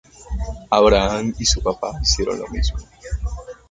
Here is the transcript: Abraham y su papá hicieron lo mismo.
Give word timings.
Abraham 0.71 1.35
y 1.37 1.45
su 1.45 1.61
papá 1.61 1.91
hicieron 2.01 2.39
lo 2.39 2.47
mismo. 2.47 2.79